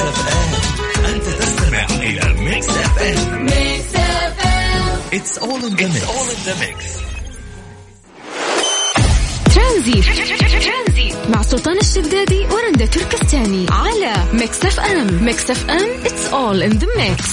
[0.00, 5.76] Mix FM انت تستمع إلى Mix FM Mix FM it's all in
[6.44, 6.84] the mix
[9.54, 10.02] ترانزيت.
[11.28, 15.24] مع سلطان الشدادي ورندا تركستاني على Mix FM.
[15.24, 17.24] Mix FM it's all in the mix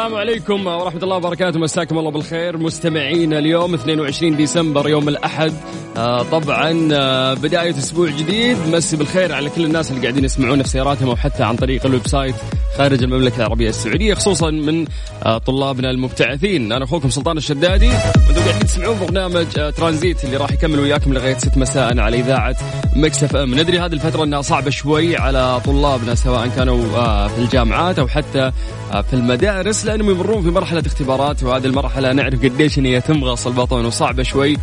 [0.00, 1.60] السلام عليكم ورحمة الله وبركاته.
[1.60, 2.58] مساكم الله بالخير.
[2.58, 5.52] مستمعين اليوم 22 ديسمبر يوم الأحد.
[5.96, 8.56] آه طبعا آه بداية أسبوع جديد.
[8.72, 12.06] مسي بالخير على كل الناس اللي قاعدين يسمعونا في سياراتهم أو حتى عن طريق ال
[12.06, 12.34] website.
[12.78, 14.86] خارج المملكة العربية السعودية خصوصا من
[15.22, 16.72] آه طلابنا المبتعثين.
[16.72, 17.88] أنا أخوكم سلطان الشدادي.
[17.88, 22.56] وأنتم قاعدين تسمعون برنامج آه ترانزيت اللي راح يكمل وياكم لغاية 6 مساء على إذاعة
[22.96, 23.54] Mix FM.
[23.54, 28.52] ندري هذه الفترة أنها صعبة شوي على طلابنا سواء كانوا آه في الجامعات أو حتى
[28.90, 33.84] في المدارس لأنهم يمرون في مرحلة اختبارات وهذه المرحلة نعرف قديش إن هي تمغص البطن
[33.84, 34.56] وصعبة شوي.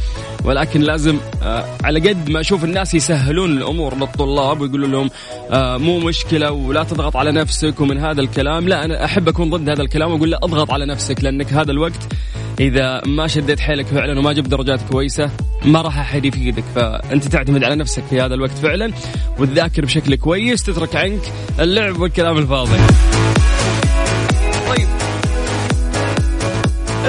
[0.45, 1.17] ولكن لازم
[1.83, 5.09] على قد ما أشوف الناس يسهلون الأمور للطلاب ويقولوا لهم
[5.83, 8.67] مو مشكلة ولا تضغط على نفسك ومن هذا الكلام.
[8.67, 12.13] لا أنا أحب أكون ضد هذا الكلام وأقول لا أضغط على نفسك لأنك هذا الوقت
[12.59, 15.29] إذا ما شديت حيلك فعلا وما جبت درجات كويسة
[15.65, 16.63] ما راح أحد يفيدك.
[16.75, 18.93] فأنت تعتمد على نفسك في هذا الوقت فعلا
[19.39, 21.21] وتذاكر بشكل كويس تترك عنك
[21.59, 22.77] اللعب والكلام الفاضي.
[24.69, 24.87] طيب.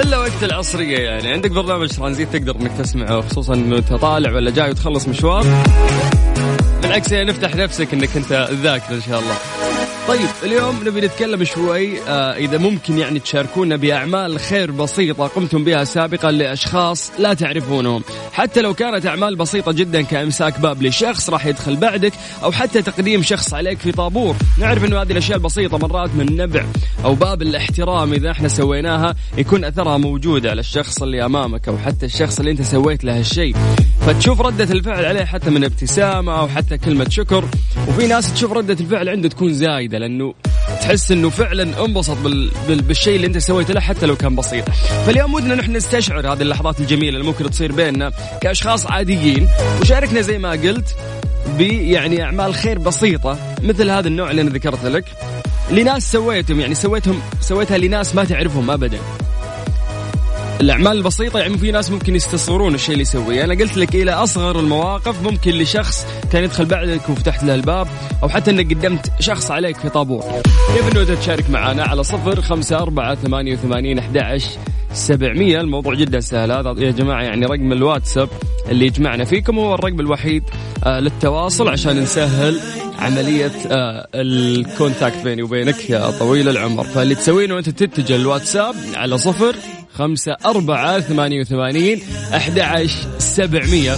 [0.03, 1.27] إلا وقت العصرية يعني.
[1.27, 5.45] عندك برنامج ترانزيت تقدر إنك تسمعه خصوصا إنه أنت طالع ولا جاي وتخلص مشوار.
[6.81, 9.35] بالعكس يعني نفتح نفسك انك انت تذاكر إن شاء الله.
[10.07, 15.83] طيب اليوم نبي نتكلم شوي آه إذا ممكن يعني تشاركونا بأعمال خير بسيطة قمتم بها
[15.83, 18.03] سابقا لأشخاص لا تعرفونهم.
[18.33, 22.13] حتى لو كانت أعمال بسيطة جدا كإمساك باب لشخص راح يدخل بعدك
[22.43, 24.35] أو حتى تقديم شخص عليك في طابور.
[24.57, 26.65] نعرف إنه هذه الأشياء البسيطة مرات من نبع
[27.05, 32.05] أو باب الاحترام إذا إحنا سويناها يكون أثرها موجود على الشخص اللي أمامك أو حتى
[32.05, 33.55] الشخص اللي أنت سويت له هالشيء.
[34.07, 37.45] فتشوف ردة الفعل عليه حتى من ابتسامة أو حتى كلمة شكر.
[37.87, 40.33] وفي ناس تشوف ردة الفعل عنده تكون زايدة لأنه
[40.81, 42.51] تحس إنه فعلا انبسط بال...
[42.67, 42.81] بال...
[42.81, 44.69] بالشيء اللي أنت سويته له حتى لو كان بسيط.
[45.05, 49.47] فاليوم ودنا نحن نستشعر هذه اللحظات الجميلة اللي ممكن تصير بيننا كأشخاص عاديين.
[49.81, 50.95] وشاركنا زي ما قلت
[51.57, 55.05] ب يعني أعمال خير بسيطة مثل هذا النوع اللي أنا ذكرت لك
[55.71, 58.99] لناس سويتهم يعني سويتهم سويتها لناس ما تعرفهم ابدا.
[60.61, 63.43] الأعمال البسيطة يعني في ناس ممكن يستصغرون الشيء اللي يسويه.
[63.43, 65.23] أنا قلت لك إلى أصغر المواقف.
[65.23, 67.87] ممكن لشخص كان يدخل بعدك وفتحت له الباب
[68.23, 70.23] أو حتى إنك قدمت شخص عليك في طابور.
[70.75, 74.41] كيف إنه تشارك معنا على صفر خمسة أربعة ثمانية وثمانين أحد
[74.93, 76.51] سبعمية؟ الموضوع جدا سهل.
[76.51, 78.29] هذا يا جماعة يعني رقم الواتساب
[78.69, 79.25] اللي يجمعنا.
[79.25, 80.43] فيكم هو الرقم الوحيد
[80.83, 82.59] آه للتواصل عشان نسهل
[82.99, 86.83] عملية آه الكونتاكت بيني وبينك يا طويل العمر.
[86.83, 89.55] فاللي تسوينه أنت تتجه الواتساب على صفر
[89.99, 92.01] خمسة أربعة ثمانية وثمانين
[92.35, 92.87] أحد
[93.17, 93.97] سبعمية.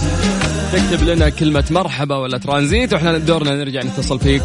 [0.72, 4.42] تكتب لنا كلمة مرحبا ولا ترانزيت وإحنا دورنا نرجع نتصل فيك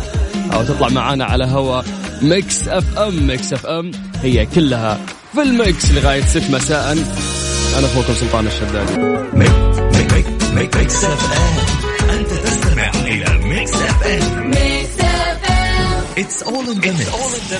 [0.54, 1.82] أو تطلع معانا على هوا
[2.22, 3.28] Mix FM.
[3.28, 3.92] Mix FM
[4.24, 5.00] هي كلها
[5.34, 6.92] في ال mix لغاية ست مساء.
[7.78, 8.98] أنا أخوكم سلطان الشدادي.
[9.34, 9.52] Mi-
[9.96, 12.10] Mi- Mi- Mix FM.
[12.10, 14.48] أنت تستمع إلى Mix FM.
[14.50, 16.24] Mix FM.
[16.24, 16.80] it's all in
[17.50, 17.60] the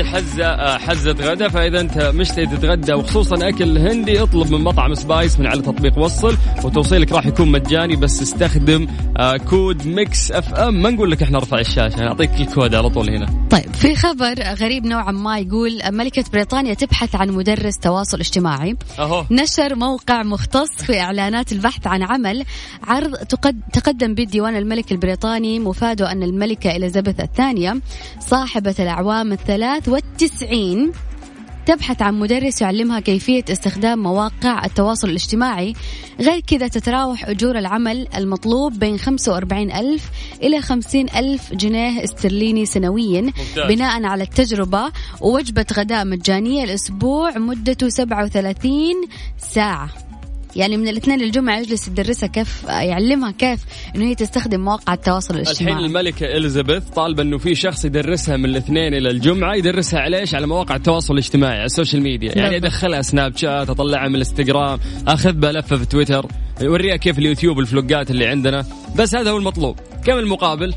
[0.00, 1.48] هذه حزة آه، حزة غدا.
[1.48, 6.36] فإذا أنت مشتهي تتغدى وخصوصا أكل هندي اطلب من مطعم Spice من على تطبيق وصل.
[6.64, 10.82] وتوصيلك راح يكون مجاني بس استخدم آه، code Mix FM.
[10.82, 13.48] ما نقول لك إحنا ارفع الشاشة نعطيك الكود على طول هنا.
[13.50, 18.76] طيب في خبر غريب نوعا ما يقول ملكة بريطانيا تبحث عن مدرس تواصل اجتماعي.
[18.98, 19.24] أهو.
[19.30, 22.44] نشر موقع مختص في إعلانات البحث عن عمل.
[22.84, 27.80] عرض تقد تقدم به ديوان الملك البريطاني مفاده أن الملكة إليزابيث الثانية
[28.20, 30.92] صاحبة الأعوام الثلاث والتسعين
[31.66, 35.72] تبحث عن مدرس يعلمها كيفية استخدام مواقع التواصل الاجتماعي.
[36.20, 40.10] غير كذا تتراوح أجور العمل المطلوب بين 45 ألف
[40.42, 43.20] إلى 50 ألف جنيه استرليني سنويا.
[43.20, 43.68] ممتاز.
[43.68, 48.94] بناء على التجربة ووجبة غداء مجانية الأسبوع مدته 37
[49.38, 50.07] ساعة.
[50.56, 53.60] يعني من الاثنين للجمعة يجلس يدرسها كيف يعلمها كيف
[53.96, 58.44] إنه هي تستخدم مواقع التواصل الحين الاجتماعي الملكة إليزابيث طالبة إنه في شخص يدرسها من
[58.44, 62.50] الاثنين إلى الجمعة يدرسها على إيش؟ على مواقع التواصل الاجتماعي على ال social media، يعني
[62.50, 62.64] بالضبط.
[62.64, 64.78] أدخلها سناب شات، أطلعها من الإنستغرام،
[65.08, 66.26] اخذ بها لفة في تويتر،
[66.60, 68.64] يوريها كيف اليوتيوب الفلوقات اللي عندنا،
[68.96, 70.74] بس هذا هو المطلوب، كم المقابل؟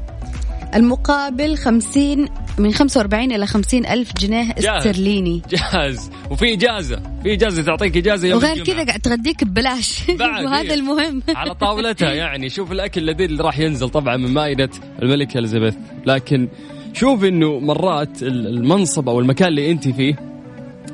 [0.75, 4.87] المقابل 50 من 45 إلى 50 ألف جنيه جاهز.
[4.87, 5.41] استرليني.
[5.49, 6.11] جاهز.
[6.31, 8.63] وفي إجازة، في إجازة تعطيك إجازة يوم وغير.
[8.63, 9.99] كذا قاعد تغديك ببلاش.
[10.45, 10.73] وهذا.
[10.73, 11.23] المهم.
[11.35, 12.49] على طاولتها يعني.
[12.49, 14.69] شوف الأكل الذي اللي راح ينزل طبعا من مائدة
[15.01, 15.75] الملكه إليزابيث.
[16.05, 16.47] لكن
[16.93, 20.15] شوف إنه مرات ال- المنصب أو المكان اللي أنت فيه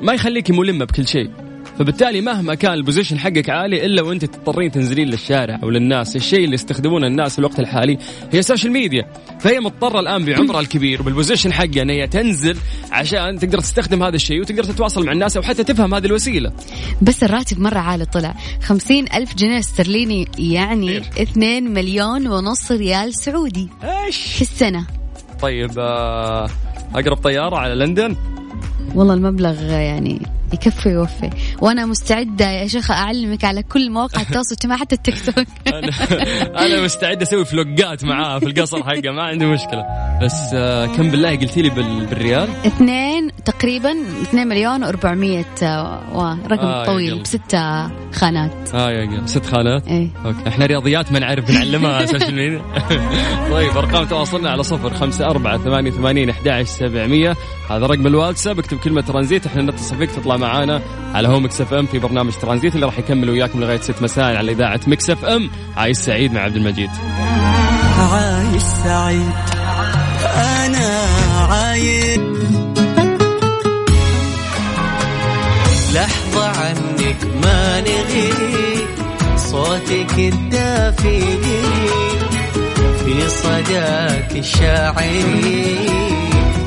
[0.02, 1.30] ما يخليك ملمه بكل شيء.
[1.78, 6.16] فبالتالي مهما كان ال position حقك عالي إلا وأنت تضطرين تنزلين للشارع أو للناس.
[6.16, 7.98] الشيء اللي يستخدمونه الناس في الوقت الحالي
[8.32, 9.06] هي ال social media
[9.40, 12.56] فهي مضطرة الآن بعمرها الكبير وبال position حقها إن هي تنزل
[12.90, 16.52] عشان تقدر تستخدم هذا الشيء وتقدر تتواصل مع الناس أو حتى تفهم هذه الوسيلة.
[17.02, 18.34] بس الراتب مرة عالي طلع.
[18.62, 21.22] 50 ألف جنيه استرليني يعني كثير.
[21.22, 23.68] 2 مليون ونص ريال سعودي.
[23.84, 24.86] إيش؟ في السنة.
[25.42, 26.50] طيب آه،
[26.94, 28.16] أقرب طيارة على لندن؟
[28.94, 31.30] والله المبلغ يعني يكفي يوفي
[31.60, 35.46] وأنا مستعدة يا شيخ أعلمك على كل مواقع التواصل الاجتماعي حتى التيك توك.
[35.74, 35.90] أنا
[36.66, 39.84] أنا مستعد أسوي فلوقات معاه في القصر حقه ما عندي مشكلة.
[40.22, 43.92] بس آه، كم بالله قلتي لي بال- بالريال؟ اثنين تقريبا
[44.22, 44.94] 2 مليون و400
[46.50, 47.22] رقم آه، يا طويل.
[47.22, 48.74] بستة خانات.
[48.74, 50.08] آه يا قلب ست خانات إيه.
[50.24, 50.48] okay.
[50.48, 52.62] إحنا رياضيات ما نعرف نعلمها social media
[53.50, 57.36] طيب أرقام تواصلنا على صفر خمسة أربعة ثمانية ثمانين أحد سبعمية.
[57.70, 60.82] هذا رقم الواتساب اكتب كلمة ترانزيت إحنا نتصل فيك تطلع معانا
[61.14, 64.52] على هو Mix FM في برنامج ترانزيت اللي راح يكمل وياكم لغاية ست مساء على
[64.52, 66.90] إذاعة Mix FM عايز سعيد مع عبد المجيد.
[68.12, 69.30] عايش سعيد.
[70.36, 71.02] أنا
[71.50, 72.37] عايش
[77.08, 78.88] عنك ما نغيب
[79.36, 81.20] صوتك الدافي
[83.04, 85.76] في صداك الشاعري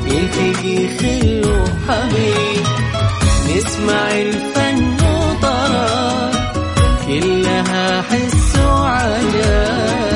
[0.06, 2.66] يلتقي خل وحبيب
[3.56, 6.30] نسمع الفن وطرب
[7.06, 10.11] كلها حس وعجب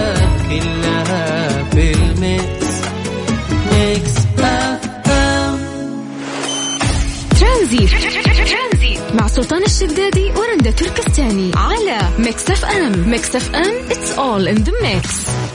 [12.36, 15.45] Mix FM Mix FM it's all in the mix.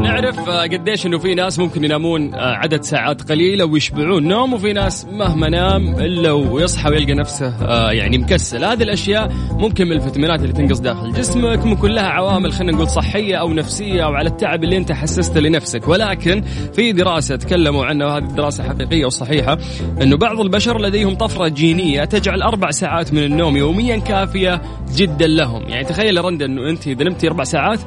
[0.00, 4.72] نعرف آه، قديش إنه في ناس ممكن ينامون آه، عدد ساعات قليلة ويشبعون نوم وفي
[4.72, 8.64] ناس مهما نام إلا ويصحى ويلقى نفسه آه، يعني مكسل.
[8.64, 13.36] هذه الأشياء ممكن من الفيتامينات اللي تنقص داخل جسمك ممكن لها عوامل خلينا نقول صحية
[13.36, 15.88] أو نفسية أو على التعب اللي أنت حسسته لنفسك.
[15.88, 16.42] ولكن
[16.72, 19.58] في دراسة تكلموا عنها وهذه الدراسه حقيقية وصحيحة
[20.02, 24.62] إنه بعض البشر لديهم طفرة جينية تجعل أربع ساعات من النوم يوميا كافية
[24.96, 25.68] جدا لهم.
[25.68, 27.80] يعني تخيل رندا إنه أنت إذا نمتي أربع ساعات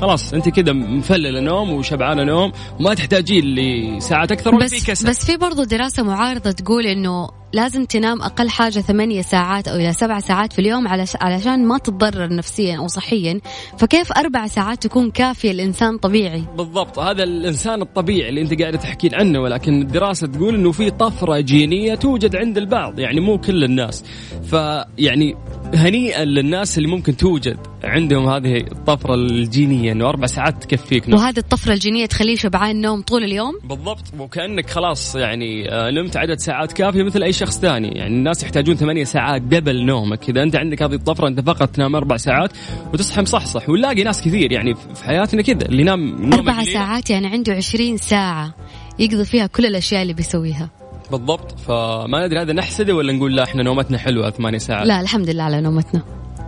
[0.00, 5.08] خلاص انت كده مفللة نوم وشبعانة نوم وما تحتاجين لساعات أكثر ولا في بس كسل.
[5.08, 9.92] بس في برضو دراسة معارضة تقول إنه لازم تنام أقل حاجة ثمانية ساعات أو إلى
[9.92, 13.40] سبع ساعات في اليوم علش علشان ما تتضرر نفسيا أو صحيا.
[13.78, 19.10] فكيف أربع ساعات تكون كافية لانسان طبيعي؟ بالضبط هذا الإنسان الطبيعي اللي أنت قاعدة تحكي
[19.12, 24.04] عنه ولكن الدراسة تقول إنه في طفرة جينية توجد عند البعض يعني مو كل الناس.
[24.50, 25.36] فيعني
[25.74, 31.20] هنيئا للناس اللي ممكن توجد عندهم هذه الطفرة الجينية إنه أربع ساعات تكفيك نوم.
[31.20, 36.38] وهذه الطفرة الجينية تخليه شبعان نوم طول اليوم؟ بالضبط وكأنك خلاص يعني آه، نمت عدد
[36.38, 37.88] ساعات كافية مثل أي شخص ثاني.
[37.88, 40.28] يعني الناس يحتاجون ثمانية ساعات دبل نومك.
[40.28, 42.52] إذا أنت عندك هذه الطفرة أنت فقط تنام أربع ساعات
[42.92, 43.68] وتصحى مصحصح.
[43.68, 44.52] ونلاقي ناس كثير.
[44.52, 46.64] يعني في حياتنا كذا اللي ينام أربع.
[46.64, 48.54] ساعات يعني عنده عشرين ساعة
[48.98, 50.70] يقضي فيها كل الأشياء اللي بيسويها.
[51.10, 51.58] بالضبط.
[51.58, 54.86] فما ندري هذا نحسده ولا نقول لا إحنا نومتنا حلوة ثمانية ساعات.
[54.86, 56.02] لا الحمد لله على نومتنا.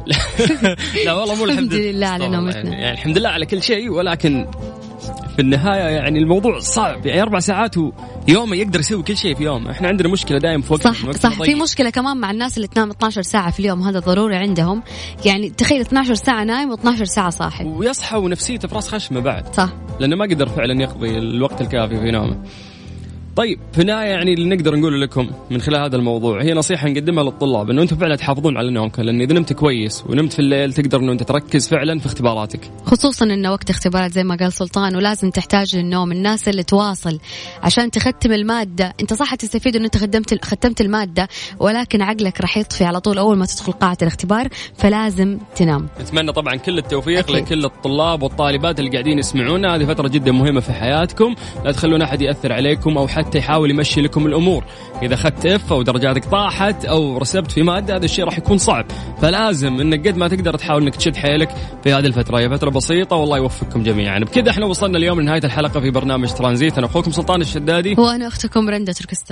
[1.06, 2.62] لا والله مو الحمد الحمد لله على نومتنا.
[2.62, 4.46] يعني, يعني الحمد لله على كل شيء ولكن
[5.36, 7.06] في النهاية يعني الموضوع صعب.
[7.06, 9.68] يعني أربع ساعات ويوم يقدر يسوي كل شيء في يوم.
[9.68, 11.42] إحنا عندنا مشكلة دائما في وقت صح صح.
[11.42, 14.82] في مشكلة كمان مع الناس اللي تنام 12 ساعة في اليوم هذا ضروري عندهم.
[15.24, 17.64] يعني تخيل 12 ساعة نايم و12 ساعة صاحي.
[17.64, 19.54] ويصحى ونفسيته في راس خشمة بعد.
[19.54, 19.68] صح.
[20.00, 22.36] لأنه ما قدر فعلا يقضي الوقت الكافي في نومه.
[23.36, 27.24] طيب في النهاية يعني اللي نقدر نقوله لكم من خلال هذا الموضوع هي نصيحة نقدمها
[27.24, 30.98] للطلاب إنه أنتم فعلا تحافظون على نومكم لأن إذا نمت كويس ونمت في الليل تقدر
[30.98, 32.60] إنه أنت تركز فعلا في اختباراتك.
[32.84, 37.18] خصوصا انه وقت اختبارات زي ما قال سلطان ولازم تحتاج للنوم الناس اللي تواصل
[37.62, 41.28] عشان تختم المادة أنت صح تستفيد إنه أنت خدمت ختمت المادة
[41.60, 46.56] ولكن عقلك راح يطفي على طول أول ما تدخل قاعة الاختبار فلازم تنام نتمنى طبعا
[46.56, 47.36] كل التوفيق أكيد.
[47.36, 52.22] لكل الطلاب والطالبات اللي قاعدين يسمعونا هذه فترة جدا مهمة في حياتكم لا تخلون أحد
[52.22, 54.64] يأثر عليكم أو حتى حتى يحاول يمشي لكم الأمور.
[55.02, 58.86] إذا أخذت إف أو درجاتك طاحت أو رسبت في مادة هذا الشيء راح يكون صعب.
[59.20, 61.54] فلازم إنك قد ما تقدر تحاول إنك تشد حيلك
[61.84, 62.38] في هذه الفترة.
[62.38, 64.18] هي فترة بسيطة والله يوفقكم جميعا.
[64.18, 66.78] بكذا إحنا وصلنا اليوم لنهاية الحلقة في برنامج ترانزيت.
[66.78, 67.94] أنا أخوكم سلطان الشدادي.
[67.98, 69.24] وأنا أختكم رندا تركستان.